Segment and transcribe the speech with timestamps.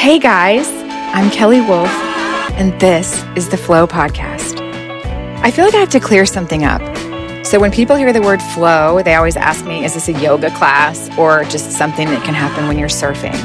[0.00, 0.66] Hey guys,
[1.12, 1.90] I'm Kelly Wolf,
[2.56, 4.58] and this is the Flow Podcast.
[5.42, 6.80] I feel like I have to clear something up.
[7.44, 10.56] So when people hear the word flow, they always ask me, is this a yoga
[10.56, 13.36] class or just something that can happen when you're surfing?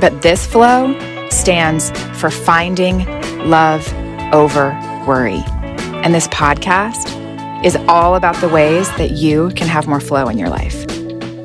[0.00, 0.96] But this flow
[1.28, 1.90] stands
[2.20, 3.04] for finding
[3.50, 3.92] love
[4.32, 4.78] over
[5.08, 5.42] worry.
[6.04, 10.38] And this podcast is all about the ways that you can have more flow in
[10.38, 10.88] your life.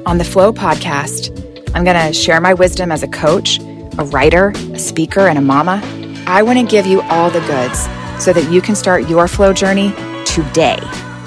[0.05, 1.31] On the Flow podcast,
[1.73, 3.59] I'm going to share my wisdom as a coach,
[3.97, 5.81] a writer, a speaker, and a mama.
[6.27, 7.83] I want to give you all the goods
[8.23, 9.91] so that you can start your flow journey
[10.25, 10.77] today.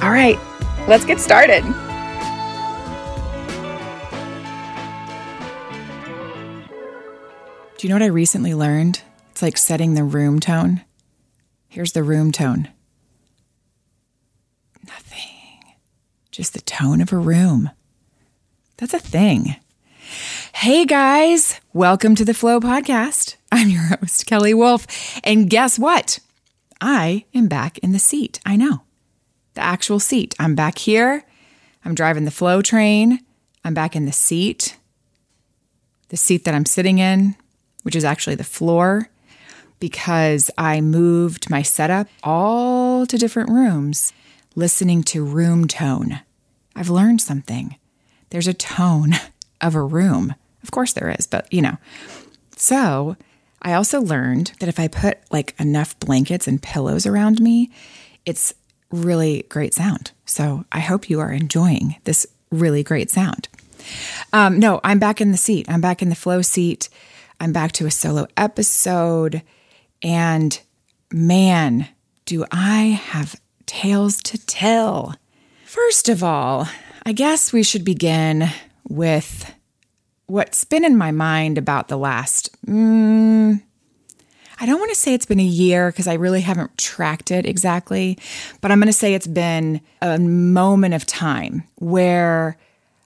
[0.02, 0.38] All right,
[0.88, 1.62] let's get started.
[7.76, 9.02] Do you know what I recently learned?
[9.32, 10.82] It's like setting the room tone.
[11.68, 12.68] Here's the room tone
[14.86, 15.74] nothing,
[16.30, 17.70] just the tone of a room.
[18.76, 19.56] That's a thing.
[20.18, 23.36] Hey guys, welcome to the Flow Podcast.
[23.52, 24.86] I'm your host, Kelly Wolf.
[25.24, 26.20] And guess what?
[26.80, 28.40] I am back in the seat.
[28.46, 28.82] I know.
[29.54, 30.34] The actual seat.
[30.38, 31.24] I'm back here.
[31.84, 33.20] I'm driving the flow train.
[33.64, 34.76] I'm back in the seat.
[36.08, 37.36] The seat that I'm sitting in,
[37.82, 39.08] which is actually the floor,
[39.80, 44.12] because I moved my setup all to different rooms,
[44.54, 46.20] listening to room tone.
[46.74, 47.76] I've learned something.
[48.30, 49.12] There's a tone
[49.64, 50.34] of a room.
[50.62, 51.76] Of course there is, but you know.
[52.56, 53.16] So,
[53.62, 57.70] I also learned that if I put like enough blankets and pillows around me,
[58.24, 58.54] it's
[58.90, 60.12] really great sound.
[60.24, 63.48] So, I hope you are enjoying this really great sound.
[64.32, 65.66] Um, no, I'm back in the seat.
[65.68, 66.88] I'm back in the flow seat.
[67.40, 69.42] I'm back to a solo episode.
[70.02, 70.58] And
[71.12, 71.88] man,
[72.24, 75.16] do I have tales to tell.
[75.64, 76.68] First of all,
[77.04, 78.48] I guess we should begin
[78.88, 79.53] with
[80.26, 82.50] what's been in my mind about the last.
[82.66, 83.62] Mm,
[84.60, 87.46] I don't want to say it's been a year because I really haven't tracked it
[87.46, 88.18] exactly,
[88.60, 92.56] but I'm going to say it's been a moment of time where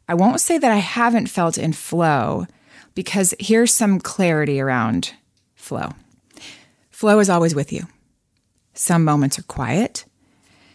[0.09, 2.47] I won't say that I haven't felt in flow
[2.95, 5.13] because here's some clarity around
[5.55, 5.91] flow.
[6.91, 7.87] Flow is always with you.
[8.75, 10.05] Some moments are quiet,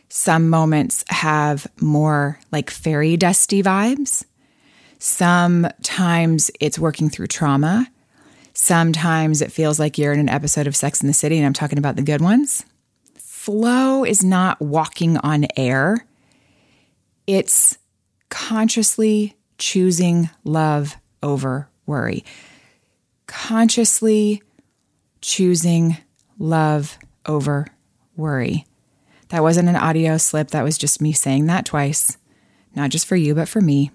[0.10, 4.24] some moments have more like fairy dusty vibes.
[5.06, 7.92] Sometimes it's working through trauma.
[8.54, 11.52] Sometimes it feels like you're in an episode of Sex in the City, and I'm
[11.52, 12.64] talking about the good ones.
[13.18, 16.08] Flow is not walking on air,
[17.28, 17.78] it's
[18.30, 22.24] consciously choosing love over worry,
[23.28, 24.42] consciously
[25.20, 25.98] choosing
[26.40, 27.68] love over
[28.16, 28.66] worry.
[29.30, 30.52] That wasn't an audio slip.
[30.52, 32.18] That was just me saying that twice,
[32.74, 33.92] not just for you, but for me.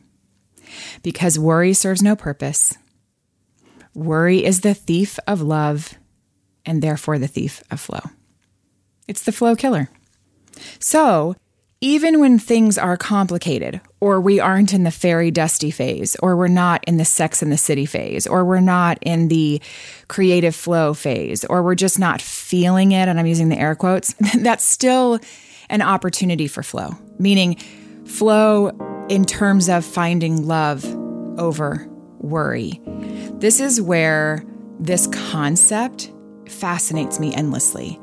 [1.03, 2.77] Because worry serves no purpose.
[3.95, 5.95] Worry is the thief of love
[6.65, 8.03] and therefore the thief of flow.
[9.07, 9.89] It's the flow killer.
[10.78, 11.34] So,
[11.81, 16.49] even when things are complicated, or we aren't in the fairy dusty phase, or we're
[16.49, 19.62] not in the sex in the city phase, or we're not in the
[20.09, 24.12] creative flow phase, or we're just not feeling it, and I'm using the air quotes,
[24.41, 25.21] that's still
[25.71, 27.57] an opportunity for flow, meaning
[28.05, 28.73] flow
[29.09, 30.85] in terms of finding love
[31.39, 31.89] over
[32.19, 32.81] worry.
[33.35, 34.45] This is where
[34.79, 36.13] this concept
[36.49, 38.01] fascinates me endlessly.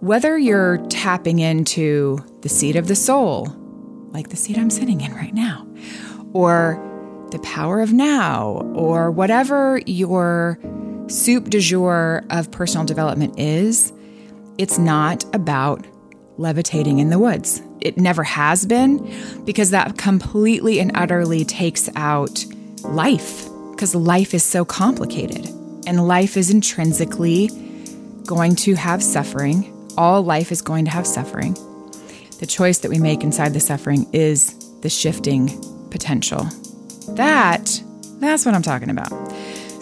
[0.00, 3.48] Whether you're tapping into the seat of the soul,
[4.10, 5.66] like the seat I'm sitting in right now,
[6.32, 6.84] or
[7.30, 10.58] the power of now, or whatever your
[11.08, 13.92] soup du jour of personal development is,
[14.56, 15.86] it's not about
[16.38, 17.60] levitating in the woods.
[17.80, 22.44] It never has been because that completely and utterly takes out
[22.82, 25.46] life because life is so complicated
[25.86, 27.50] and life is intrinsically
[28.24, 31.54] going to have suffering all life is going to have suffering.
[32.38, 35.50] The choice that we make inside the suffering is the shifting
[35.90, 36.44] potential.
[37.08, 37.82] That,
[38.20, 39.10] that's what I'm talking about.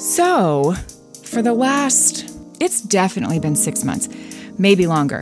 [0.00, 0.74] So,
[1.22, 2.24] for the last,
[2.60, 4.08] it's definitely been six months,
[4.58, 5.20] maybe longer.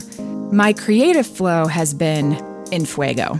[0.51, 2.33] My creative flow has been
[2.71, 3.39] in fuego.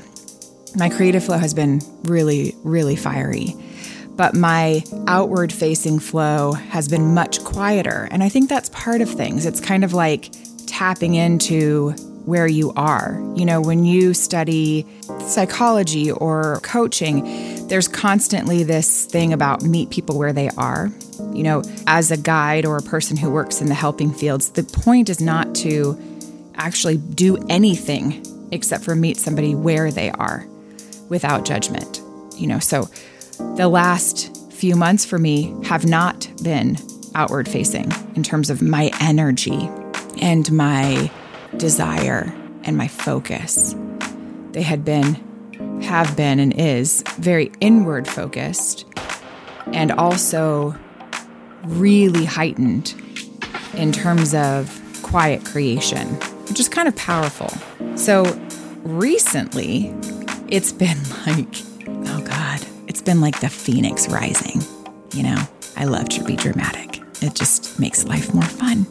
[0.75, 3.56] My creative flow has been really, really fiery.
[4.10, 8.07] But my outward facing flow has been much quieter.
[8.12, 9.46] And I think that's part of things.
[9.46, 10.34] It's kind of like
[10.68, 11.92] tapping into
[12.25, 13.22] where you are.
[13.36, 14.86] You know, when you study
[15.28, 20.92] psychology or coaching, there's constantly this thing about meet people where they are.
[21.34, 24.63] You know, as a guide or a person who works in the helping fields, the
[24.63, 25.98] point is not to
[26.57, 30.46] actually do anything except for meet somebody where they are
[31.10, 32.02] without judgment.
[32.36, 32.90] You know, so
[33.56, 36.78] the last few months for me have not been
[37.13, 39.69] outward facing in terms of my energy
[40.22, 41.12] and my
[41.57, 43.75] desire and my focus.
[44.51, 48.86] They had been, have been, and is very inward focused
[49.68, 50.75] and also
[51.63, 52.94] really heightened
[53.74, 56.18] in terms of quiet creation,
[56.50, 57.50] which is kind of powerful.
[57.98, 58.24] So
[58.84, 59.94] recently,
[60.48, 61.64] it's been like,
[62.08, 64.62] oh God, it's been like the phoenix rising.
[65.14, 68.86] You know, I love to be dramatic, it just makes life more fun.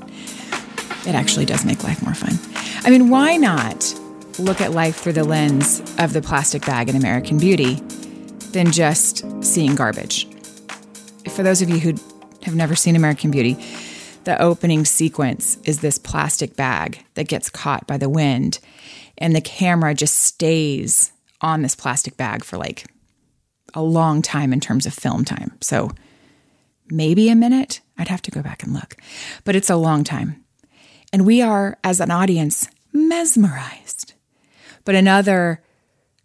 [1.07, 2.39] It actually does make life more fun.
[2.85, 3.95] I mean, why not
[4.39, 7.75] look at life through the lens of the plastic bag in American Beauty
[8.53, 10.27] than just seeing garbage?
[11.31, 11.95] For those of you who
[12.43, 13.57] have never seen American Beauty,
[14.25, 18.59] the opening sequence is this plastic bag that gets caught by the wind,
[19.19, 22.87] and the camera just stays on this plastic bag for like
[23.75, 25.57] a long time in terms of film time.
[25.61, 25.91] So
[26.91, 27.81] maybe a minute.
[27.97, 28.97] I'd have to go back and look,
[29.45, 30.45] but it's a long time.
[31.13, 34.15] And we are, as an audience, mesmerized.
[34.85, 35.63] But another,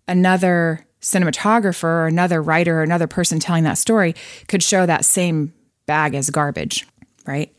[0.07, 4.16] another cinematographer or another writer or another person telling that story
[4.48, 5.54] could show that same
[5.86, 6.88] bag as garbage,
[7.25, 7.56] right?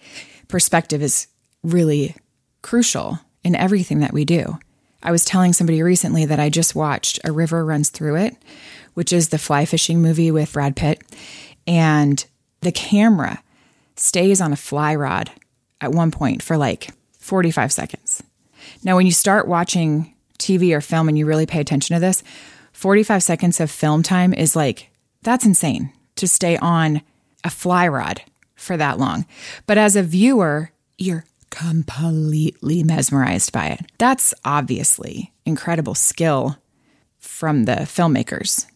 [0.51, 1.27] Perspective is
[1.63, 2.17] really
[2.63, 4.59] crucial in everything that we do.
[5.03, 8.37] I was telling somebody recently that I just watched A River Runs Through It,
[8.95, 11.03] which is the fly fishing movie with Brad Pitt.
[11.67, 12.25] And
[12.61, 13.43] the camera
[13.97, 15.31] stays on a fly rod
[15.81, 18.23] at one point for like 45 seconds.
[18.85, 22.23] Now, when you start watching TV or film and you really pay attention to this,
[22.73, 24.91] 45 seconds of film time is like,
[25.23, 27.03] that's insane to stay on
[27.45, 28.23] a fly rod
[28.61, 29.27] for that long.
[29.67, 33.91] But as a viewer, you're completely mesmerized by it.
[33.99, 36.57] That's obviously incredible skill
[37.19, 38.67] from the filmmakers.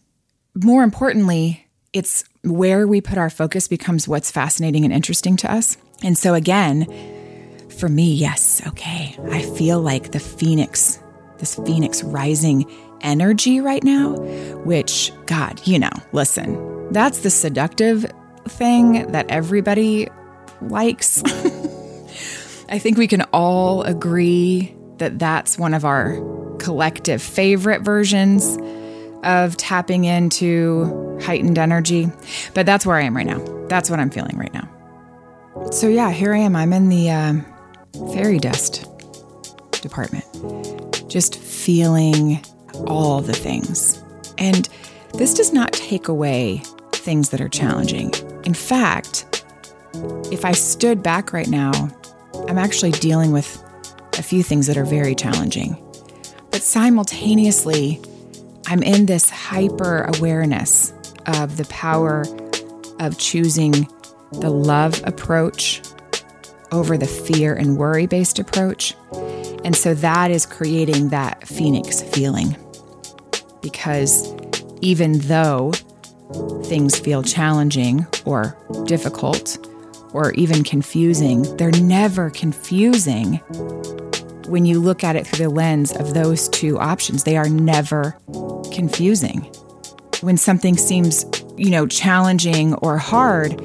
[0.55, 5.77] More importantly, it's where we put our focus becomes what's fascinating and interesting to us.
[6.03, 6.85] And so, again,
[7.69, 10.99] for me, yes, okay, I feel like the phoenix,
[11.37, 12.69] this phoenix rising
[13.01, 14.15] energy right now,
[14.63, 18.05] which, God, you know, listen, that's the seductive
[18.47, 20.07] thing that everybody
[20.61, 21.23] likes.
[22.69, 26.15] I think we can all agree that that's one of our
[26.59, 28.57] collective favorite versions
[29.23, 32.09] of tapping into heightened energy.
[32.53, 33.39] But that's where I am right now.
[33.67, 34.69] That's what I'm feeling right now.
[35.71, 36.55] So, yeah, here I am.
[36.55, 37.33] I'm in the uh,
[38.13, 38.87] fairy dust
[39.71, 40.25] department,
[41.09, 42.43] just feeling
[42.87, 44.03] all the things.
[44.37, 44.67] And
[45.13, 46.61] this does not take away
[46.91, 48.11] things that are challenging.
[48.45, 49.45] In fact,
[50.31, 51.71] if I stood back right now
[52.47, 53.63] I'm actually dealing with
[54.19, 55.81] a few things that are very challenging.
[56.51, 57.99] But simultaneously,
[58.67, 60.93] I'm in this hyper awareness
[61.25, 62.23] of the power
[62.99, 63.87] of choosing
[64.31, 65.81] the love approach
[66.71, 68.95] over the fear and worry based approach.
[69.63, 72.55] And so that is creating that phoenix feeling.
[73.61, 74.33] Because
[74.81, 75.71] even though
[76.63, 79.57] things feel challenging or difficult,
[80.13, 81.43] or even confusing.
[81.57, 83.35] They're never confusing
[84.47, 87.23] when you look at it through the lens of those two options.
[87.23, 88.17] They are never
[88.71, 89.41] confusing.
[90.21, 91.25] When something seems,
[91.57, 93.61] you know, challenging or hard,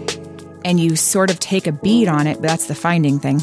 [0.65, 3.41] and you sort of take a beat on it, that's the finding thing.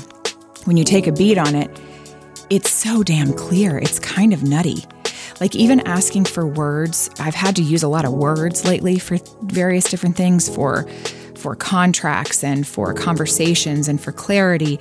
[0.65, 1.69] When you take a beat on it,
[2.49, 3.77] it's so damn clear.
[3.77, 4.85] It's kind of nutty.
[5.39, 9.17] Like, even asking for words, I've had to use a lot of words lately for
[9.41, 10.87] various different things for
[11.37, 14.79] for contracts and for conversations and for clarity,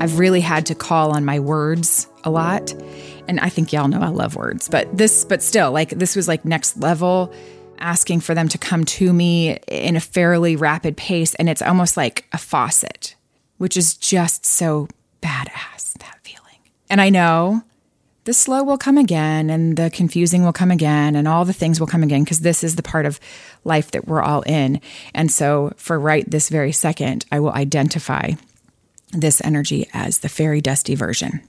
[0.00, 2.72] I've really had to call on my words a lot.
[3.28, 6.26] And I think y'all know I love words, but this, but still, like this was
[6.26, 7.32] like next level,
[7.78, 11.34] asking for them to come to me in a fairly rapid pace.
[11.34, 13.14] And it's almost like a faucet,
[13.58, 14.88] which is just so
[15.22, 16.58] badass, that feeling.
[16.88, 17.62] And I know
[18.28, 21.80] the slow will come again and the confusing will come again and all the things
[21.80, 23.18] will come again because this is the part of
[23.64, 24.82] life that we're all in.
[25.14, 28.32] And so, for right this very second, I will identify
[29.12, 31.40] this energy as the fairy dusty version.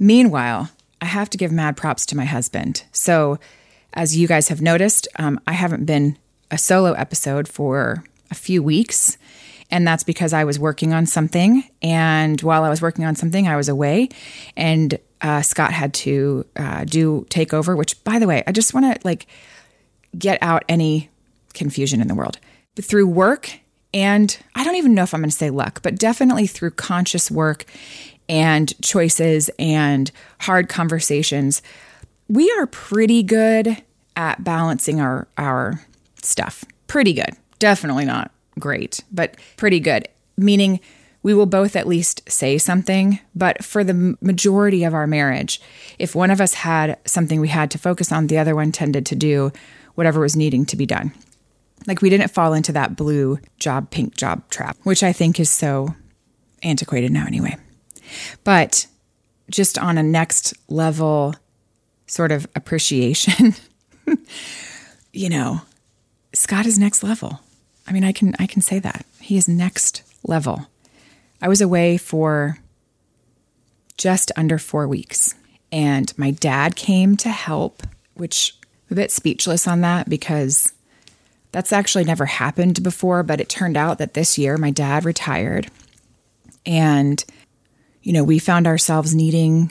[0.00, 2.82] Meanwhile, I have to give mad props to my husband.
[2.90, 3.38] So,
[3.94, 6.18] as you guys have noticed, um, I haven't been
[6.50, 8.02] a solo episode for
[8.32, 9.16] a few weeks.
[9.70, 11.62] And that's because I was working on something.
[11.80, 14.08] And while I was working on something, I was away.
[14.56, 17.76] And uh, Scott had to uh, do take over.
[17.76, 19.26] Which, by the way, I just want to like
[20.16, 21.10] get out any
[21.54, 22.38] confusion in the world.
[22.74, 23.50] But through work,
[23.92, 27.30] and I don't even know if I'm going to say luck, but definitely through conscious
[27.30, 27.64] work
[28.28, 30.10] and choices and
[30.40, 31.62] hard conversations,
[32.28, 33.82] we are pretty good
[34.16, 35.84] at balancing our our
[36.22, 36.64] stuff.
[36.86, 37.30] Pretty good.
[37.58, 40.08] Definitely not great, but pretty good.
[40.36, 40.80] Meaning
[41.22, 43.18] we will both at least say something.
[43.34, 45.60] But for the majority of our marriage,
[45.98, 49.06] if one of us had something we had to focus on, the other one tended
[49.06, 49.52] to do
[49.94, 51.12] whatever was needing to be done.
[51.86, 55.50] Like we didn't fall into that blue job, pink job trap, which I think is
[55.50, 55.94] so
[56.62, 57.56] antiquated now anyway.
[58.44, 58.86] But
[59.50, 61.34] just on a next level
[62.06, 63.54] sort of appreciation,
[65.12, 65.62] you know,
[66.32, 67.40] Scott is next level.
[67.86, 69.04] I mean, I can I can say that.
[69.20, 70.66] He is next level.
[71.40, 72.58] I was away for
[73.96, 75.34] just under 4 weeks
[75.72, 77.82] and my dad came to help,
[78.14, 78.56] which
[78.88, 80.72] I'm a bit speechless on that because
[81.52, 85.70] that's actually never happened before, but it turned out that this year my dad retired
[86.66, 87.24] and
[88.02, 89.70] you know, we found ourselves needing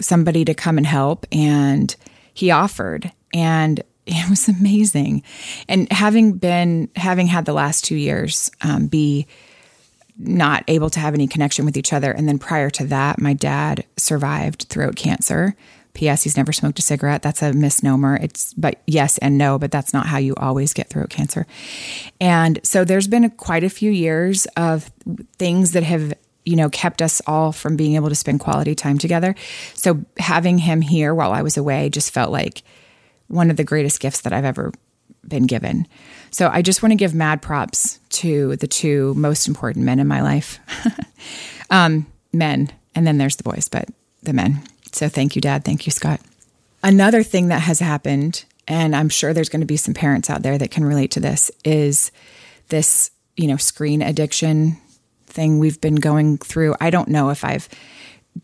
[0.00, 1.94] somebody to come and help and
[2.32, 5.22] he offered and it was amazing.
[5.68, 9.26] And having been, having had the last two years um, be
[10.22, 12.12] not able to have any connection with each other.
[12.12, 15.56] And then prior to that, my dad survived throat cancer.
[15.94, 16.22] P.S.
[16.22, 17.22] He's never smoked a cigarette.
[17.22, 18.16] That's a misnomer.
[18.16, 21.46] It's, but yes and no, but that's not how you always get throat cancer.
[22.20, 24.90] And so there's been quite a few years of
[25.38, 28.98] things that have you know, kept us all from being able to spend quality time
[28.98, 29.34] together.
[29.74, 32.62] So having him here while I was away just felt like
[33.28, 34.72] one of the greatest gifts that I've ever
[35.26, 35.86] been given.
[36.30, 40.06] So I just want to give mad props to the two most important men in
[40.06, 40.60] my life.
[41.70, 43.88] um, men, and then there's the boys, but
[44.22, 44.62] the men.
[44.92, 45.64] So thank you, Dad.
[45.64, 46.20] Thank you, Scott.
[46.82, 50.42] Another thing that has happened, and I'm sure there's going to be some parents out
[50.42, 52.10] there that can relate to this, is
[52.68, 54.78] this, you know, screen addiction
[55.26, 56.74] thing we've been going through.
[56.80, 57.68] I don't know if I've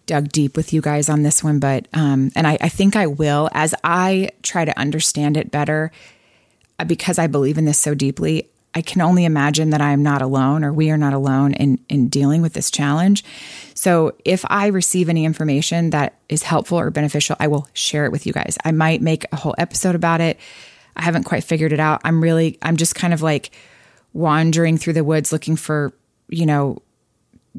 [0.06, 3.06] dug deep with you guys on this one, but um, and I, I think I
[3.06, 5.92] will as I try to understand it better
[6.84, 8.50] because I believe in this so deeply.
[8.74, 11.78] I can only imagine that I am not alone or we are not alone in,
[11.88, 13.24] in dealing with this challenge.
[13.74, 18.12] So if I receive any information that is helpful or beneficial, I will share it
[18.12, 18.58] with you guys.
[18.64, 20.38] I might make a whole episode about it.
[20.94, 22.02] I haven't quite figured it out.
[22.04, 23.50] I'm really, I'm just kind of like
[24.12, 25.94] wandering through the woods looking for
[26.28, 26.82] you know,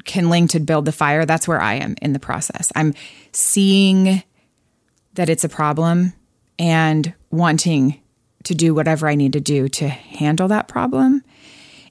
[0.05, 2.71] kindling to build the fire, that's where I am in the process.
[2.75, 2.93] I'm
[3.31, 4.23] seeing
[5.13, 6.13] that it's a problem
[6.59, 8.01] and wanting
[8.47, 11.21] to do whatever I need to do to handle that problem.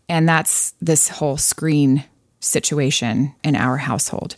[0.08, 2.02] And that's this whole screen
[2.40, 4.36] situation in our household.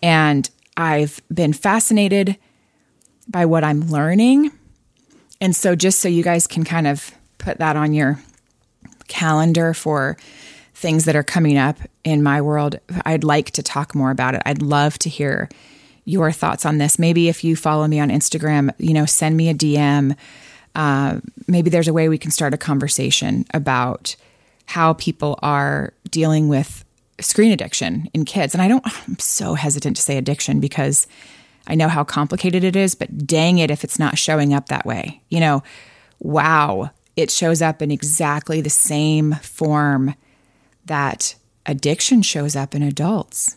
[0.00, 2.36] And I've been fascinated
[3.26, 4.52] by what I'm learning.
[5.40, 8.20] And so, just so you guys can kind of put that on your
[9.08, 10.16] calendar for
[10.74, 14.42] things that are coming up in my world, I'd like to talk more about it.
[14.46, 15.48] I'd love to hear
[16.04, 16.98] your thoughts on this.
[16.98, 20.16] Maybe if you follow me on Instagram, you know, send me a DM.
[20.74, 24.16] Uh, maybe there's a way we can start a conversation about
[24.66, 26.84] how people are dealing with
[27.20, 28.54] screen addiction in kids.
[28.54, 31.06] And I don't, I'm so hesitant to say addiction because
[31.66, 34.86] I know how complicated it is, but dang it if it's not showing up that
[34.86, 35.20] way.
[35.28, 35.62] You know,
[36.18, 40.14] wow, it shows up in exactly the same form
[40.86, 41.34] that
[41.66, 43.56] addiction shows up in adults.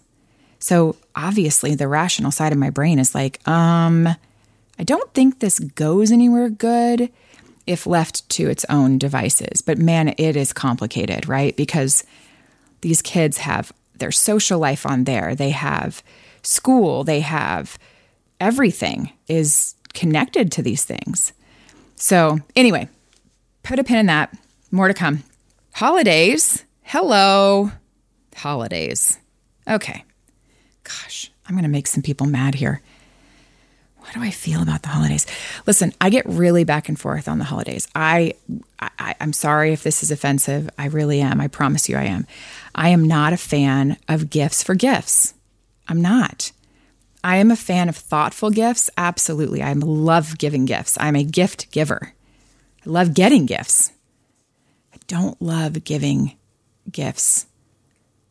[0.59, 4.09] So obviously, the rational side of my brain is like, um,
[4.79, 7.11] I don't think this goes anywhere good
[7.65, 9.61] if left to its own devices.
[9.61, 11.55] But man, it is complicated, right?
[11.55, 12.03] Because
[12.81, 16.03] these kids have their social life on there, they have
[16.41, 17.77] school, they have
[18.39, 21.31] everything is connected to these things.
[21.95, 22.89] So, anyway,
[23.61, 24.35] put a pin in that.
[24.71, 25.23] More to come.
[25.73, 27.71] Holidays Hello,
[28.35, 29.17] holidays.
[29.67, 30.03] Okay.
[30.83, 32.83] Gosh, I'm going to make some people mad here.
[34.03, 35.25] What do I feel about the holidays?
[35.65, 37.87] Listen, I get really back and forth on the holidays.
[37.95, 38.33] I,
[38.77, 40.69] I I'm sorry if this is offensive.
[40.77, 41.39] I really am.
[41.39, 42.27] I promise you I am.
[42.75, 45.33] I am not a fan of gifts for gifts.
[45.87, 46.51] I'm not.
[47.23, 48.89] I am a fan of thoughtful gifts.
[48.97, 49.63] Absolutely.
[49.63, 50.97] I love giving gifts.
[50.99, 52.13] I'm a gift giver.
[52.85, 53.93] I love getting gifts.
[54.93, 56.35] I don't love giving
[56.91, 57.45] gifts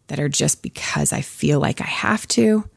[0.09, 2.69] that are just because I feel like I have to,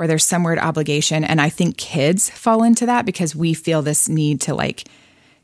[0.00, 1.24] or there's some weird obligation.
[1.24, 4.84] And I think kids fall into that because we feel this need to, like,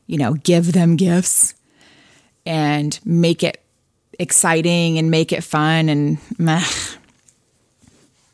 [0.07, 1.53] you know, give them gifts
[2.43, 3.63] and make it
[4.17, 6.65] exciting and make it fun and meh,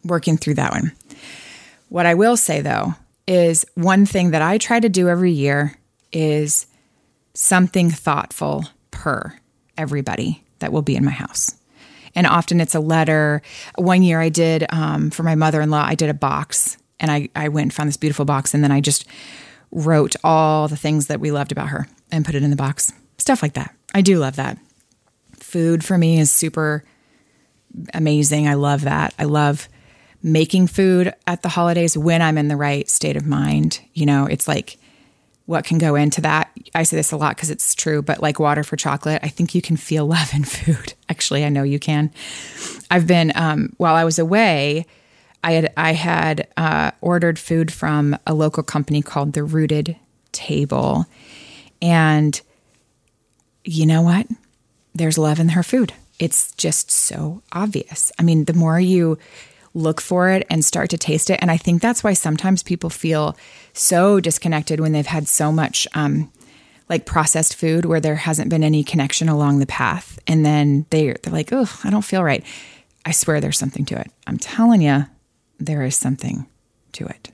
[0.06, 0.94] working through that one.
[1.89, 2.94] What I will say though
[3.27, 5.77] is one thing that I try to do every year
[6.13, 6.68] is
[7.34, 9.38] something thoughtful per
[9.77, 11.53] everybody that will be in my house.
[12.15, 13.41] And often it's a letter.
[13.75, 17.12] One year I did um, for my mother in law, I did a box and
[17.12, 19.05] I, I went and found this beautiful box and then I just
[19.72, 22.93] wrote all the things that we loved about her and put it in the box.
[23.17, 23.75] Stuff like that.
[23.93, 24.58] I do love that.
[25.38, 26.84] Food for me is super
[27.93, 28.48] amazing.
[28.48, 29.13] I love that.
[29.17, 29.67] I love
[30.22, 33.82] making food at the holidays when I'm in the right state of mind.
[33.93, 34.77] You know, it's like
[35.46, 36.52] what can go into that.
[36.74, 39.54] I say this a lot because it's true, but like water for chocolate, I think
[39.54, 40.94] you can feel love in food.
[41.10, 42.12] Actually, I know you can.
[42.90, 44.86] I've been um, while I was away.
[45.44, 49.98] I had I had uh, ordered food from a local company called the Rooted
[50.32, 51.06] Table,
[51.82, 52.40] and
[53.66, 54.28] you know what?
[54.96, 55.94] There's love in her food.
[56.20, 58.12] It's just so obvious.
[58.18, 59.18] I mean, the more you
[59.74, 61.39] look for it and start to taste it.
[61.42, 63.38] And I think that's why sometimes people feel
[63.74, 66.32] so disconnected when they've had so much um,
[66.89, 70.20] like processed food where there hasn't been any connection along the path.
[70.27, 72.44] And then they, they're like, oh, I don't feel right.
[73.06, 74.12] I swear there's something to it.
[74.27, 75.06] I'm telling you,
[75.60, 76.48] there is something
[76.94, 77.30] to it.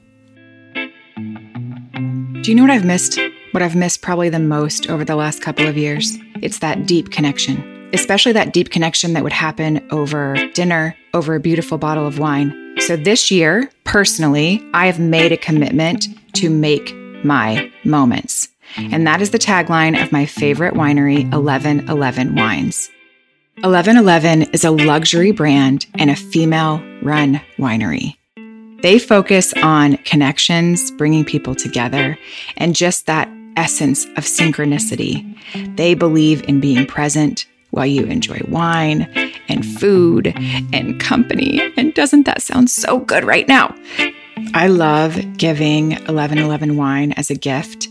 [2.44, 3.20] Do you know what I've missed?
[3.52, 6.18] What I've missed probably the most over the last couple of years?
[6.42, 11.40] It's that deep connection especially that deep connection that would happen over dinner, over a
[11.40, 12.76] beautiful bottle of wine.
[12.80, 16.94] So this year, personally, I have made a commitment to make
[17.24, 18.48] my moments.
[18.78, 22.90] And that is the tagline of my favorite winery, 1111 Wines.
[23.62, 28.16] 1111 is a luxury brand and a female run winery.
[28.82, 32.18] They focus on connections, bringing people together,
[32.56, 35.26] and just that essence of synchronicity.
[35.76, 39.08] They believe in being present, while you enjoy wine
[39.48, 40.34] and food
[40.74, 41.62] and company.
[41.78, 43.76] And doesn't that sound so good right now?
[44.54, 47.88] I love giving 1111 wine as a gift.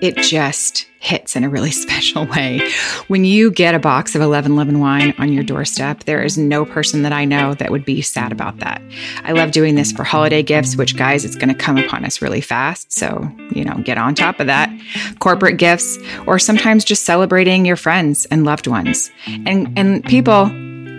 [0.00, 2.60] It just hits in a really special way.
[3.08, 7.02] When you get a box of 1111 wine on your doorstep, there is no person
[7.02, 8.80] that I know that would be sad about that.
[9.24, 12.22] I love doing this for holiday gifts, which, guys, it's going to come upon us
[12.22, 12.92] really fast.
[12.92, 14.70] So, you know, get on top of that.
[15.18, 19.10] Corporate gifts, or sometimes just celebrating your friends and loved ones.
[19.26, 20.46] And, and people,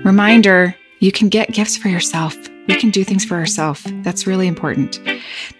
[0.03, 2.35] reminder you can get gifts for yourself.
[2.67, 3.85] We can do things for ourselves.
[4.03, 4.99] That's really important.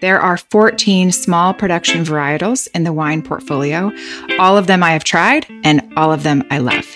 [0.00, 3.92] There are 14 small production varietals in the wine portfolio.
[4.38, 6.86] All of them I have tried, and all of them I love.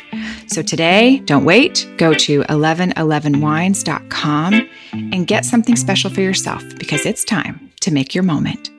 [0.46, 1.88] So today, don't wait.
[1.96, 8.24] Go to 1111wines.com and get something special for yourself because it's time to make your
[8.24, 8.70] moment.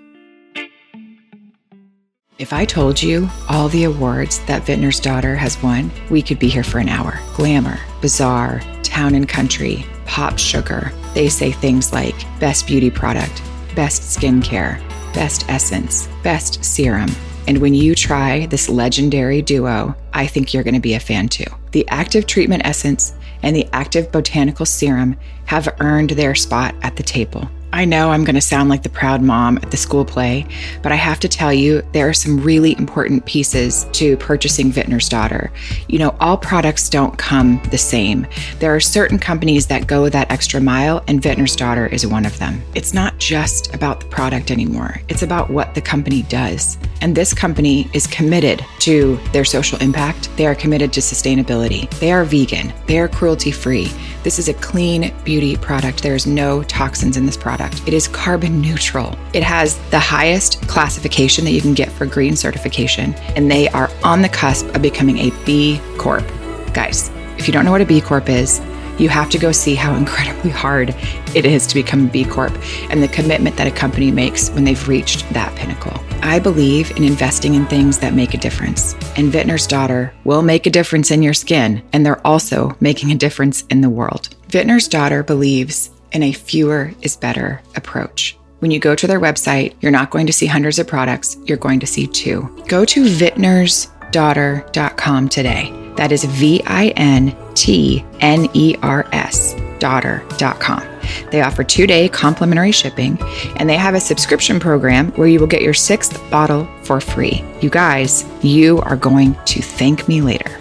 [2.40, 6.50] If I told you all the awards that Vintner's Daughter has won, we could be
[6.50, 7.20] here for an hour.
[7.36, 10.92] Glamour, Bazaar, Town and Country, Pop Sugar.
[11.14, 13.44] They say things like best beauty product,
[13.76, 14.80] best skincare,
[15.14, 17.10] best essence, best serum.
[17.48, 21.30] And when you try this legendary duo, I think you're going to be a fan
[21.30, 21.46] too.
[21.72, 25.16] The active treatment essence and the active botanical serum
[25.46, 27.50] have earned their spot at the table.
[27.78, 30.48] I know I'm going to sound like the proud mom at the school play,
[30.82, 35.08] but I have to tell you, there are some really important pieces to purchasing Vintner's
[35.08, 35.52] Daughter.
[35.88, 38.26] You know, all products don't come the same.
[38.58, 42.40] There are certain companies that go that extra mile, and Vintner's Daughter is one of
[42.40, 42.64] them.
[42.74, 46.80] It's not just about the product anymore, it's about what the company does.
[47.02, 52.12] And this company is committed to their social impact, they are committed to sustainability, they
[52.12, 53.92] are vegan, they are cruelty free.
[54.24, 56.04] This is a clean beauty product.
[56.04, 57.88] There is no toxins in this product.
[57.88, 59.18] It is carbon neutral.
[59.34, 63.90] It has the highest classification that you can get for green certification, and they are
[64.04, 66.26] on the cusp of becoming a B Corp.
[66.74, 68.62] Guys, if you don't know what a B Corp is,
[69.00, 70.96] you have to go see how incredibly hard
[71.36, 72.54] it is to become a B Corp
[72.90, 75.94] and the commitment that a company makes when they've reached that pinnacle.
[76.22, 80.66] I believe in investing in things that make a difference, and Vintner's Daughter will make
[80.66, 84.30] a difference in your skin, and they're also making a difference in the world.
[84.50, 88.36] Vintner's Daughter believes in a fewer is better approach.
[88.60, 91.58] When you go to their website, you're not going to see hundreds of products, you're
[91.58, 92.50] going to see two.
[92.68, 100.84] Go to vintnersdaughter.com today that is V I N T N E R S daughter.com.
[101.32, 103.18] They offer two day complimentary shipping
[103.58, 107.44] and they have a subscription program where you will get your sixth bottle for free.
[107.62, 110.52] You guys, you are going to thank me later.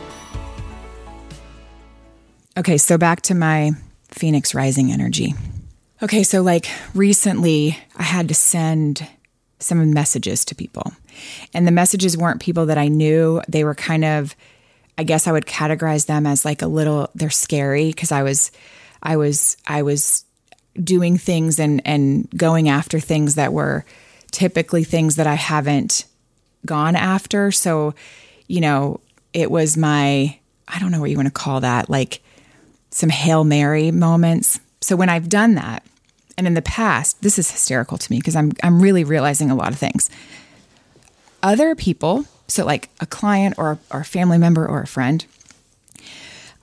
[2.59, 3.72] Okay, so back to my
[4.16, 5.35] Phoenix Rising energy.
[6.02, 9.07] Okay, so like recently I had to send
[9.59, 10.92] some messages to people.
[11.55, 13.40] And the messages weren't people that I knew.
[13.48, 14.37] They were kind of
[14.98, 18.50] I guess I would categorize them as like a little they're scary because I was
[19.02, 20.24] I was I was
[20.83, 23.85] doing things and and going after things that were
[24.31, 26.05] typically things that I haven't
[26.64, 27.52] gone after.
[27.52, 27.94] So,
[28.48, 29.00] you know,
[29.33, 32.22] it was my I don't know what you want to call that, like
[32.96, 34.59] some Hail Mary moments.
[34.80, 35.82] So when I've done that,
[36.38, 39.54] and in the past, this is hysterical to me because I'm I'm really realizing a
[39.54, 40.11] lot of things.
[41.42, 45.24] Other people so like a client or, or a family member or a friend,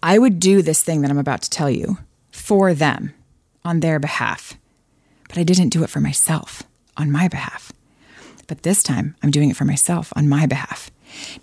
[0.02, 1.98] I would do this thing that I'm about to tell you
[2.32, 3.14] for them
[3.64, 4.54] on their behalf.
[5.28, 6.64] But I didn't do it for myself
[6.98, 7.72] on my behalf.
[8.48, 10.92] But this time, I'm doing it for myself on my behalf.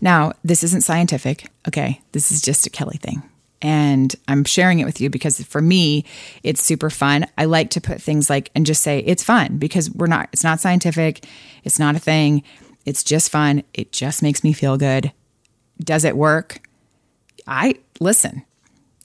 [0.01, 2.01] Now, this isn't scientific, okay?
[2.13, 3.23] This is just a Kelly thing.
[3.63, 6.05] And I'm sharing it with you because for me,
[6.43, 7.27] it's super fun.
[7.37, 10.45] I like to put things like and just say it's fun because we're not, it's
[10.45, 11.27] not scientific,
[11.63, 12.43] it's not a thing,
[12.87, 13.63] it's just fun.
[13.75, 15.13] It just makes me feel good.
[15.79, 16.67] Does it work?
[17.47, 18.45] I listen,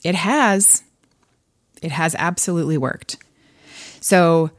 [0.04, 0.84] it has.
[1.82, 3.18] It has absolutely worked.
[4.00, 4.52] So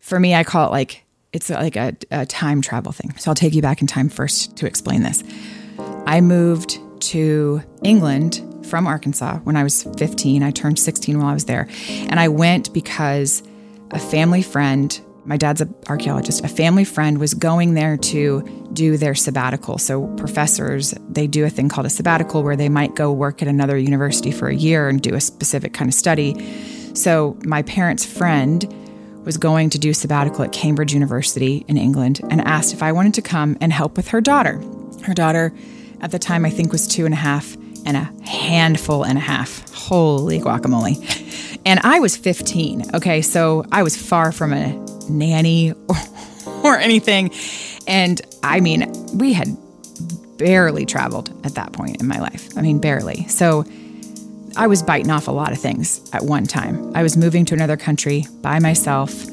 [0.00, 3.16] for me, I call it like it's like a, a time travel thing.
[3.16, 5.22] So I'll take you back in time first to explain this.
[6.06, 10.42] I moved to England from Arkansas when I was 15.
[10.42, 11.68] I turned 16 while I was there.
[11.88, 13.42] And I went because
[13.90, 18.96] a family friend, my dad's an archaeologist, a family friend was going there to do
[18.96, 19.78] their sabbatical.
[19.78, 23.48] So, professors, they do a thing called a sabbatical where they might go work at
[23.48, 26.36] another university for a year and do a specific kind of study.
[26.94, 28.72] So, my parents' friend
[29.24, 33.14] was going to do sabbatical at Cambridge University in England and asked if I wanted
[33.14, 34.62] to come and help with her daughter.
[35.02, 35.52] Her daughter,
[36.02, 39.20] at the time, I think was two and a half and a handful and a
[39.20, 39.68] half.
[39.74, 41.58] Holy guacamole.
[41.64, 42.94] And I was 15.
[42.94, 44.72] Okay, so I was far from a
[45.08, 45.96] nanny or,
[46.64, 47.30] or anything.
[47.86, 49.48] And I mean, we had
[50.38, 52.48] barely traveled at that point in my life.
[52.56, 53.26] I mean, barely.
[53.28, 53.64] So
[54.56, 56.96] I was biting off a lot of things at one time.
[56.96, 59.26] I was moving to another country by myself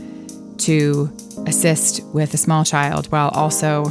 [0.60, 1.12] to
[1.46, 3.86] assist with a small child while also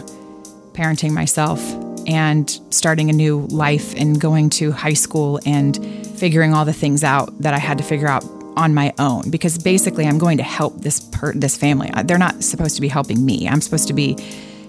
[0.73, 1.61] parenting myself
[2.07, 5.77] and starting a new life and going to high school and
[6.19, 8.25] figuring all the things out that I had to figure out
[8.57, 11.91] on my own because basically I'm going to help this per- this family.
[11.91, 13.49] Uh, they're not supposed to be helping me.
[13.49, 14.17] I'm supposed to be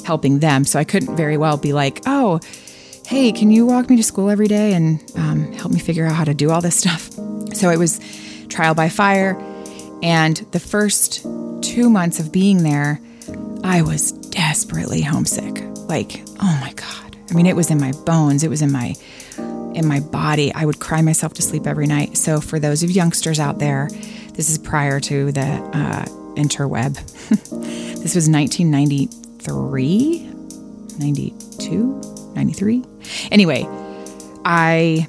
[0.04, 0.66] helping them.
[0.66, 2.40] So I couldn't very well be like, "Oh,
[3.06, 6.16] hey, can you walk me to school every day and um, help me figure out
[6.16, 7.10] how to do all this stuff?"
[7.54, 8.00] So it was
[8.50, 9.38] trial by fire,
[10.04, 11.26] and the first
[11.62, 13.00] two months of being there,
[13.64, 15.64] I was desperately homesick.
[15.88, 18.96] Like, oh my god I mean, it was in my bones, it was in my
[19.74, 20.52] in my body.
[20.54, 22.18] I would cry myself to sleep every night.
[22.18, 23.90] So for those of youngsters out there,
[24.34, 26.96] this is prior to the uh, interweb.
[28.02, 30.20] this was 1993,
[31.00, 32.02] 92,
[32.36, 32.84] 93.
[33.32, 33.68] Anyway,
[34.46, 35.06] I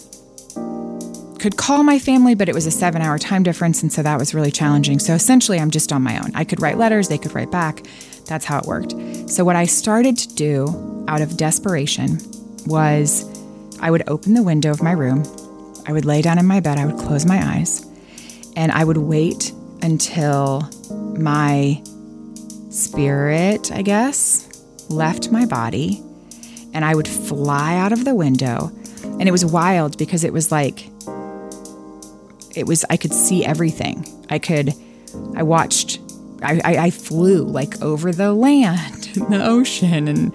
[1.38, 3.82] could call my family, but it was a seven hour time difference.
[3.82, 4.98] And so that was really challenging.
[4.98, 6.32] So essentially, I'm just on my own.
[6.34, 7.86] I could write letters, they could write back.
[8.28, 8.94] That's how it worked.
[9.30, 12.18] So, what I started to do out of desperation
[12.66, 13.24] was
[13.80, 15.24] I would open the window of my room,
[15.86, 17.84] I would lay down in my bed, I would close my eyes,
[18.54, 20.68] and I would wait until
[21.16, 21.82] my
[22.70, 26.02] spirit, I guess, left my body,
[26.74, 28.70] and I would fly out of the window.
[29.02, 30.88] And it was wild because it was like,
[32.54, 34.06] it was, I could see everything.
[34.28, 34.74] I could,
[35.34, 36.00] I watched
[36.42, 40.34] I, I, I flew like over the land and the ocean and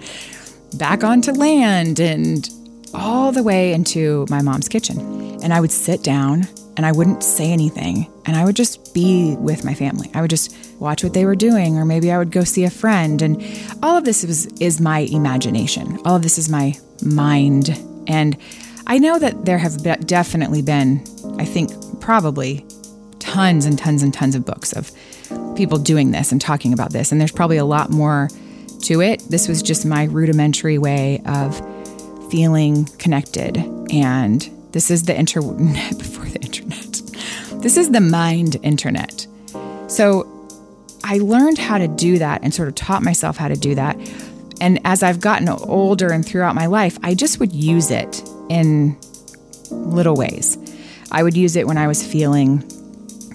[0.74, 2.48] back onto land and
[2.92, 4.98] all the way into my mom's kitchen.
[5.42, 8.10] And I would sit down and I wouldn't say anything.
[8.26, 10.10] And I would just be with my family.
[10.14, 12.70] I would just watch what they were doing, or maybe I would go see a
[12.70, 13.20] friend.
[13.22, 13.42] And
[13.82, 15.98] all of this is, is my imagination.
[16.04, 17.78] All of this is my mind.
[18.06, 18.36] And
[18.86, 21.04] I know that there have be- definitely been,
[21.38, 22.66] I think, probably
[23.18, 24.90] tons and tons and tons of books of
[25.54, 27.12] people doing this and talking about this.
[27.12, 28.28] And there's probably a lot more
[28.82, 29.20] to it.
[29.30, 31.56] This was just my rudimentary way of
[32.30, 33.56] feeling connected.
[33.90, 37.00] And this is the internet before the internet.
[37.62, 39.26] This is the mind internet.
[39.86, 40.30] So
[41.04, 43.96] I learned how to do that and sort of taught myself how to do that.
[44.60, 48.96] And as I've gotten older and throughout my life, I just would use it in
[49.70, 50.58] little ways.
[51.10, 52.62] I would use it when I was feeling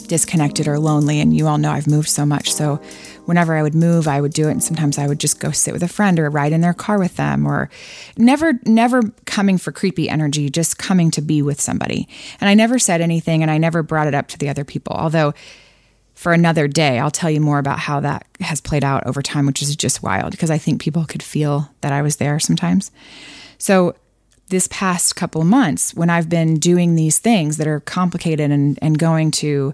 [0.09, 1.21] disconnected or lonely.
[1.21, 2.51] And you all know I've moved so much.
[2.51, 2.81] So
[3.25, 4.51] whenever I would move, I would do it.
[4.51, 6.99] And sometimes I would just go sit with a friend or ride in their car
[6.99, 7.69] with them or
[8.17, 12.09] never, never coming for creepy energy, just coming to be with somebody.
[12.41, 14.95] And I never said anything and I never brought it up to the other people.
[14.95, 15.33] Although
[16.15, 19.45] for another day, I'll tell you more about how that has played out over time,
[19.45, 22.91] which is just wild because I think people could feel that I was there sometimes.
[23.57, 23.95] So
[24.49, 28.97] this past couple months when I've been doing these things that are complicated and, and
[28.97, 29.73] going to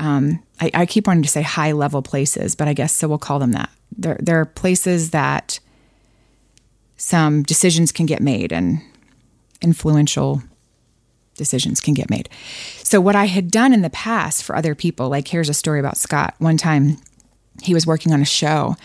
[0.00, 3.18] um, I, I, keep wanting to say high level places, but I guess so we'll
[3.18, 3.68] call them that.
[3.96, 5.60] There, there are places that
[6.96, 8.80] some decisions can get made and
[9.60, 10.42] influential
[11.36, 12.30] decisions can get made.
[12.82, 15.80] So, what I had done in the past for other people, like here's a story
[15.80, 16.34] about Scott.
[16.38, 16.96] One time,
[17.62, 18.76] he was working on a show,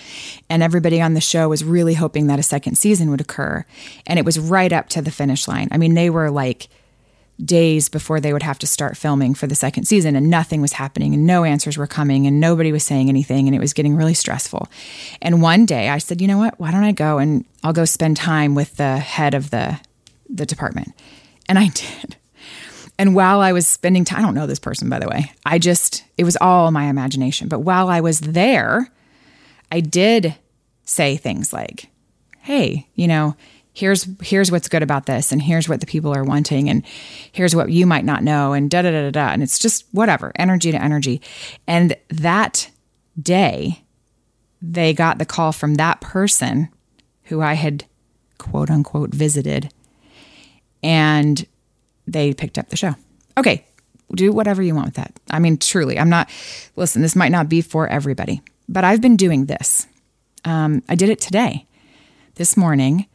[0.50, 3.66] and everybody on the show was really hoping that a second season would occur.
[4.06, 5.70] And it was right up to the finish line.
[5.72, 6.68] I mean, they were like,
[7.44, 10.74] days before they would have to start filming for the second season and nothing was
[10.74, 13.96] happening and no answers were coming and nobody was saying anything and it was getting
[13.96, 14.70] really stressful.
[15.22, 16.58] And one day I said, "You know what?
[16.60, 19.80] Why don't I go and I'll go spend time with the head of the
[20.30, 20.94] the department."
[21.50, 22.16] And I did.
[22.98, 25.34] And while I was spending time, I don't know this person by the way.
[25.46, 27.50] I just it was all my imagination.
[27.50, 28.90] But while I was there,
[29.72, 30.36] I did
[30.86, 31.90] say things like,
[32.40, 33.36] "Hey, you know,
[33.76, 36.84] here's here's what's good about this and here's what the people are wanting and
[37.32, 39.34] here's what you might not know and da da da da da.
[39.34, 41.22] And it's just whatever energy to energy.
[41.68, 42.72] And that
[43.22, 43.84] day
[44.62, 46.70] they got the call from that person
[47.24, 47.86] who I had
[48.38, 49.72] quote unquote visited
[50.82, 51.46] and
[52.08, 52.96] they picked up the show.
[53.38, 53.66] Okay
[54.14, 55.12] do whatever you want with that.
[55.30, 56.30] I mean truly I'm not
[56.78, 59.86] listen this might not be for everybody but I've been doing this.
[60.46, 61.66] Um, I did it today.
[62.36, 63.08] This morning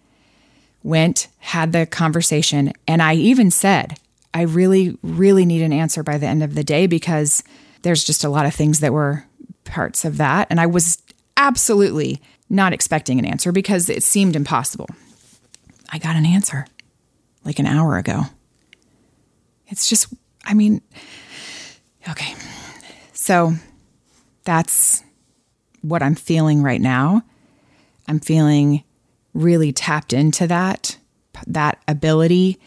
[0.83, 3.99] went, had the conversation, and I even said,
[4.33, 7.43] I really, really need an answer by the end of the day because
[7.83, 9.25] there's just a lot of things that were
[9.65, 10.47] parts of that.
[10.51, 11.03] And I was
[11.37, 14.89] absolutely not expecting an answer because it seemed impossible.
[15.91, 16.67] I got an answer
[17.45, 18.23] like an hour ago.
[19.69, 20.13] It's just,
[20.45, 20.83] I mean,
[22.09, 22.35] okay.
[23.13, 23.55] So
[24.45, 25.03] that's
[25.83, 27.23] what I'm feeling right now.
[28.09, 28.85] I'm feeling
[29.35, 30.97] really tapped into that
[31.47, 32.59] that ability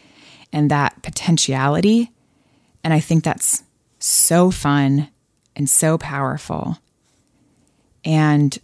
[0.52, 2.10] and that potentiality
[2.84, 3.64] and I think that's
[3.98, 5.08] so fun
[5.56, 6.78] and so powerful.
[8.04, 8.56] And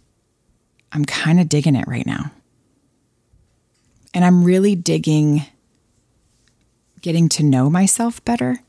[0.91, 2.31] I'm kind of digging it right now.
[4.13, 5.43] And I'm really digging
[7.01, 8.59] getting to know myself better.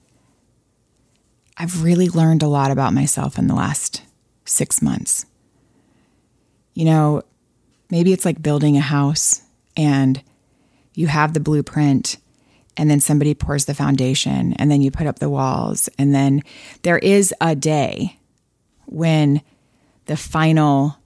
[1.58, 4.02] I've really learned a lot about myself in the last
[4.46, 5.26] six months.
[6.72, 7.22] You know,
[7.92, 9.42] Maybe it's like building a house
[9.76, 10.22] and
[10.94, 12.16] you have the blueprint
[12.74, 15.90] and then somebody pours the foundation and then you put up the walls.
[15.98, 16.42] And then
[16.84, 18.18] there is a day
[18.86, 19.42] when
[20.06, 20.96] the final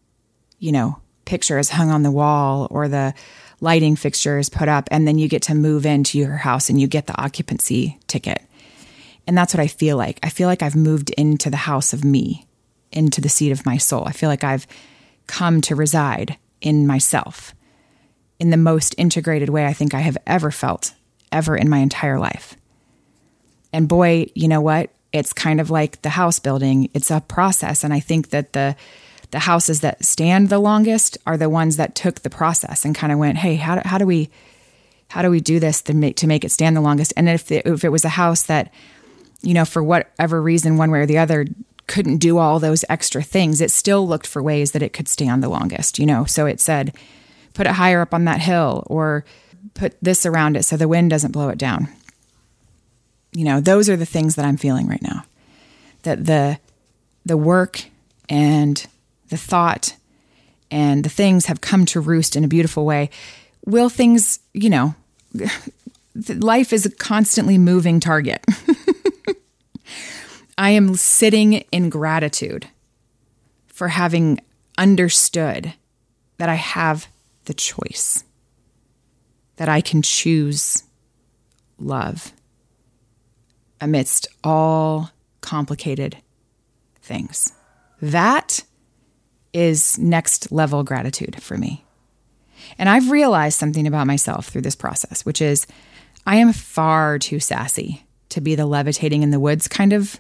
[0.61, 3.15] you know picture is hung on the wall or the
[3.61, 6.81] lighting fixture is put up and then you get to move into your house and
[6.81, 8.41] you get the occupancy ticket.
[9.27, 10.21] And that's what i feel like.
[10.23, 12.47] I feel like i've moved into the house of me
[12.93, 14.05] into the seat of my soul.
[14.07, 14.69] I feel like i've
[15.27, 17.55] come to reside in myself
[18.41, 20.95] in the most integrated way I think I have ever felt,
[21.31, 22.57] ever in my entire life.
[23.73, 24.91] And boy, you know what?
[25.13, 26.91] It's kind of like the house building.
[26.93, 27.85] It's a process.
[27.85, 28.77] And I think that the
[29.31, 33.13] the houses that stand the longest are the ones that took the process and kind
[33.13, 34.29] of went, hey, how do, how do we
[35.09, 37.13] how do we do this to make to make it stand the longest?
[37.17, 38.73] And if it, if it was a house that,
[39.43, 41.47] you know, for whatever reason, one way or the other,
[41.87, 45.43] couldn't do all those extra things, it still looked for ways that it could stand
[45.43, 46.25] the longest, you know.
[46.25, 46.95] So it said,
[47.55, 49.25] put it higher up on that hill or
[49.75, 51.89] put this around it so the wind doesn't blow it down.
[53.33, 55.25] You know, those are the things that I'm feeling right now.
[56.03, 56.59] That the
[57.25, 57.85] the work
[58.29, 58.87] and
[59.29, 59.97] the thought
[60.71, 63.11] and the things have come to roost in a beautiful way.
[63.65, 64.95] Will things, you know,
[66.29, 68.45] life is a constantly moving target.
[70.59, 72.69] I am sitting in gratitude
[73.67, 74.41] for having
[74.79, 75.75] understood
[76.39, 77.09] that I have
[77.45, 78.25] the choice,
[79.57, 80.85] that I can choose
[81.79, 82.33] love
[83.81, 85.11] amidst all
[85.43, 86.17] complicated
[87.03, 87.53] things.
[88.01, 88.65] That
[89.53, 91.85] is next level gratitude for me.
[92.79, 95.67] And I've realized something about myself through this process, which is
[96.27, 100.19] I am far too sassy to be the levitating in the woods kind of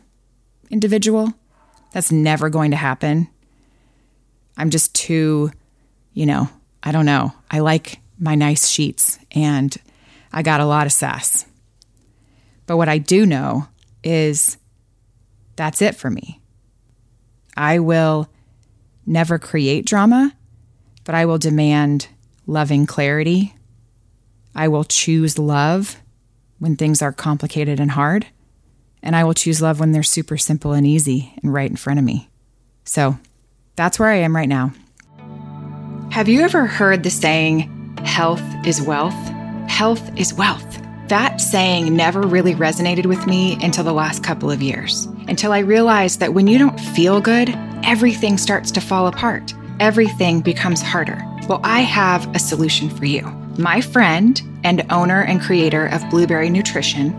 [0.70, 1.32] individual.
[1.92, 3.28] That's never going to happen.
[4.56, 5.50] I'm just too,
[6.12, 6.48] you know,
[6.82, 7.32] I don't know.
[7.50, 9.76] I like my nice sheets and
[10.32, 11.46] I got a lot of sass.
[12.66, 13.68] But what I do know
[14.02, 14.56] is
[15.56, 16.40] that's it for me.
[17.56, 18.28] I will
[19.06, 20.34] never create drama,
[21.04, 22.08] but I will demand
[22.46, 23.54] loving clarity.
[24.54, 26.00] I will choose love
[26.58, 28.26] when things are complicated and hard.
[29.06, 32.00] And I will choose love when they're super simple and easy and right in front
[32.00, 32.28] of me.
[32.84, 33.16] So
[33.76, 34.72] that's where I am right now.
[36.10, 37.70] Have you ever heard the saying,
[38.04, 39.14] health is wealth?
[39.68, 40.82] Health is wealth.
[41.06, 45.60] That saying never really resonated with me until the last couple of years, until I
[45.60, 47.50] realized that when you don't feel good,
[47.84, 49.54] everything starts to fall apart.
[49.78, 51.22] Everything becomes harder.
[51.48, 53.22] Well, I have a solution for you.
[53.56, 57.12] My friend and owner and creator of Blueberry Nutrition,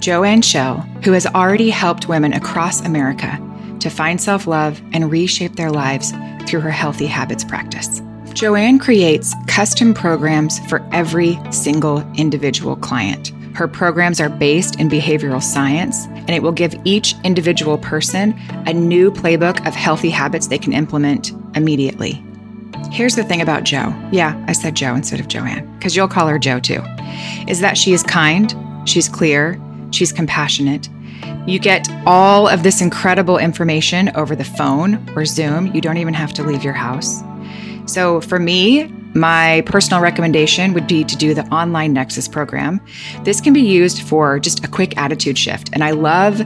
[0.00, 3.40] Joanne Schell, who has already helped women across America
[3.80, 6.12] to find self love and reshape their lives
[6.46, 8.00] through her healthy habits practice.
[8.34, 15.42] Joanne creates custom programs for every single individual client Her programs are based in behavioral
[15.42, 20.58] science, and it will give each individual person a new playbook of healthy habits they
[20.58, 22.22] can implement immediately.
[22.92, 23.94] Here's the thing about Jo.
[24.12, 26.82] Yeah, I said Jo instead of Joanne, because you'll call her Jo too.
[27.48, 28.54] Is that she is kind,
[28.86, 29.58] she's clear,
[29.90, 30.88] she's compassionate.
[31.46, 35.74] You get all of this incredible information over the phone or Zoom.
[35.74, 37.22] You don't even have to leave your house.
[37.86, 42.80] So for me, my personal recommendation would be to do the online Nexus program.
[43.22, 45.70] This can be used for just a quick attitude shift.
[45.72, 46.42] And I love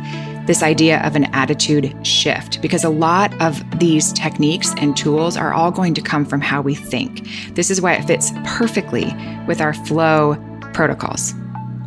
[0.47, 5.53] this idea of an attitude shift because a lot of these techniques and tools are
[5.53, 7.27] all going to come from how we think.
[7.55, 9.13] This is why it fits perfectly
[9.47, 10.37] with our flow
[10.73, 11.35] protocols.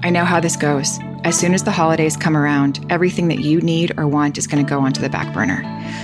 [0.03, 0.99] I know how this goes.
[1.23, 4.61] As soon as the holidays come around, everything that you need or want is going
[4.63, 5.63] to go onto the back burner.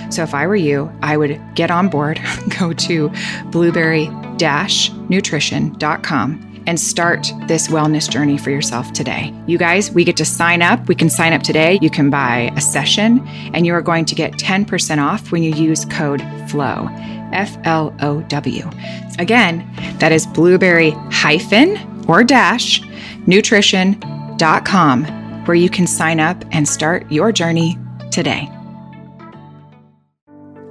[0.10, 2.22] So if I were you, I would get on board,
[2.60, 3.12] go to
[3.48, 4.08] blueberry
[4.40, 9.34] nutrition.com and start this wellness journey for yourself today.
[9.48, 10.88] You guys, we get to sign up.
[10.88, 11.78] We can sign up today.
[11.82, 15.52] You can buy a session, and you are going to get 10% off when you
[15.52, 16.88] use code FLOW.
[17.34, 18.70] F L O W.
[19.20, 22.82] Again, that is blueberry hyphen or dash
[23.28, 25.06] nutrition.com,
[25.46, 27.78] where you can sign up and start your journey
[28.12, 28.50] today.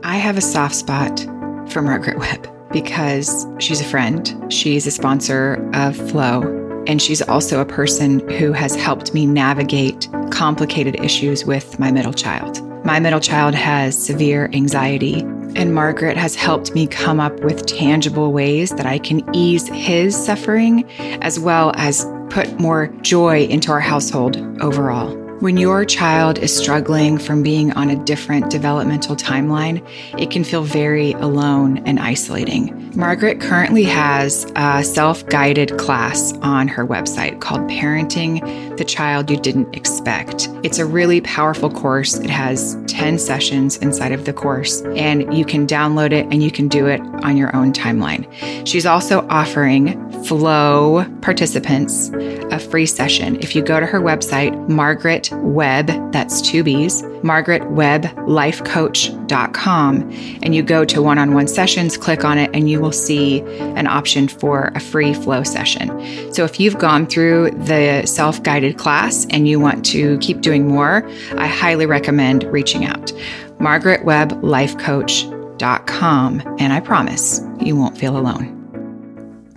[0.02, 1.20] I have a soft spot
[1.68, 6.42] for Margaret Webb because she's a friend, she's a sponsor of Flow,
[6.86, 12.12] and she's also a person who has helped me navigate complicated issues with my middle
[12.12, 12.62] child.
[12.84, 15.20] My middle child has severe anxiety,
[15.56, 20.16] and Margaret has helped me come up with tangible ways that I can ease his
[20.16, 20.88] suffering
[21.22, 25.17] as well as put more joy into our household overall.
[25.40, 29.86] When your child is struggling from being on a different developmental timeline,
[30.18, 32.90] it can feel very alone and isolating.
[32.96, 39.36] Margaret currently has a self guided class on her website called Parenting the Child You
[39.36, 40.48] Didn't Expect.
[40.64, 42.16] It's a really powerful course.
[42.16, 46.50] It has 10 sessions inside of the course, and you can download it and you
[46.50, 48.26] can do it on your own timeline.
[48.66, 52.10] She's also offering Flow participants
[52.50, 53.36] a free session.
[53.40, 60.12] If you go to her website, Margaret Webb, that's two B's, margaretwebblifecoach.com,
[60.42, 63.40] and you go to one on one sessions, click on it, and you will see
[63.58, 65.88] an option for a free flow session.
[66.32, 70.68] So if you've gone through the self guided class and you want to keep doing
[70.68, 73.12] more, I highly recommend reaching out.
[73.58, 78.54] margaretwebblifecoach.com, and I promise you won't feel alone.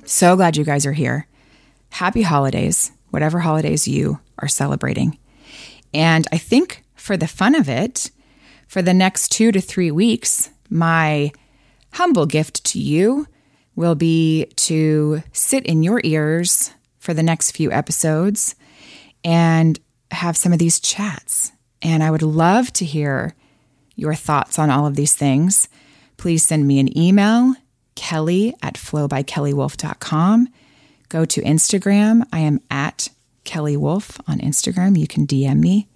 [0.05, 1.27] So glad you guys are here.
[1.91, 5.17] Happy holidays, whatever holidays you are celebrating.
[5.93, 8.12] And I think for the fun of it,
[8.67, 11.32] for the next two to three weeks, my
[11.93, 13.27] humble gift to you
[13.75, 18.56] will be to sit in your ears for the next few episodes
[19.23, 19.80] and
[20.12, 21.51] have some of these chats.
[21.82, 23.36] And I would love to hear
[23.95, 25.67] your thoughts on all of these things.
[26.17, 27.56] Please send me an email,
[27.95, 30.47] kelly at flowbykellywolf.com.
[31.10, 32.23] Go to Instagram.
[32.32, 33.10] I am at
[33.43, 34.97] Kelly Wolf on Instagram.
[34.97, 35.88] You can DM me.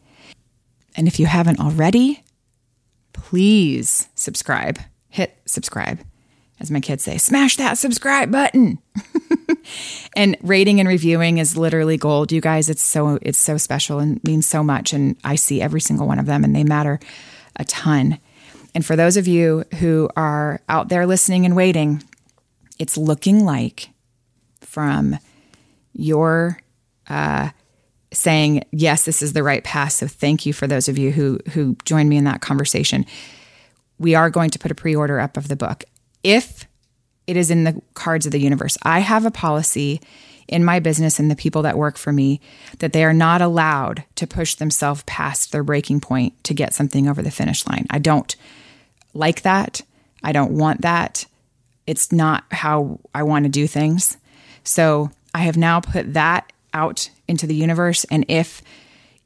[0.95, 2.23] And if you haven't already,
[3.13, 4.79] please subscribe.
[5.09, 5.99] Hit subscribe.
[6.59, 8.79] As my kids say, smash that subscribe button.
[10.15, 12.31] and rating and reviewing is literally gold.
[12.31, 15.81] You guys, it's so it's so special and means so much and I see every
[15.81, 16.99] single one of them and they matter
[17.57, 18.19] a ton.
[18.73, 22.03] And for those of you who are out there listening and waiting,
[22.79, 23.89] it's looking like
[24.61, 25.17] from
[25.93, 26.59] your
[27.09, 27.49] uh,
[28.11, 31.39] saying yes this is the right path so thank you for those of you who
[31.51, 33.05] who joined me in that conversation.
[33.97, 35.83] We are going to put a pre-order up of the book.
[36.23, 36.65] If
[37.27, 39.99] it is in the cards of the universe i have a policy
[40.47, 42.39] in my business and the people that work for me
[42.79, 47.07] that they are not allowed to push themselves past their breaking point to get something
[47.07, 47.87] over the finish line.
[47.89, 48.35] I don't
[49.13, 49.81] like that.
[50.23, 51.25] I don't want that.
[51.87, 54.17] It's not how i want to do things.
[54.63, 58.61] So i have now put that out into the universe and if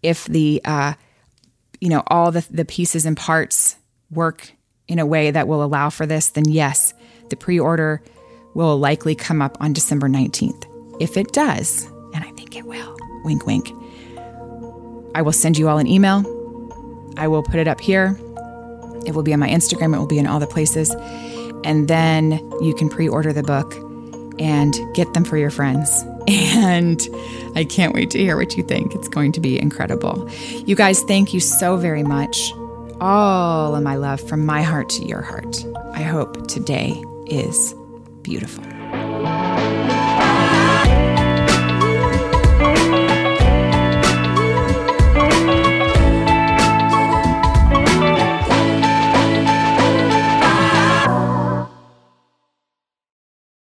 [0.01, 0.93] if the uh,
[1.81, 3.75] you know all the, the pieces and parts
[4.11, 4.51] work
[4.87, 6.93] in a way that will allow for this then yes
[7.29, 8.01] the pre-order
[8.53, 10.65] will likely come up on december 19th
[11.01, 12.95] if it does and i think it will
[13.25, 13.69] wink wink
[15.15, 16.23] i will send you all an email.
[17.19, 18.17] I will put it up here.
[19.05, 19.93] It will be on my instagram.
[19.93, 20.89] It will be in all the places.
[21.65, 22.31] And then
[22.61, 23.75] you can pre-order the book
[24.39, 27.07] and get them for your friends and
[27.55, 28.93] I can't wait to hear what you think.
[28.95, 30.29] It's going to be incredible.
[30.65, 32.53] You guys, thank you so very much.
[33.01, 35.65] All of my love from my heart to your heart.
[35.93, 37.73] I hope today is
[38.23, 38.78] beautiful.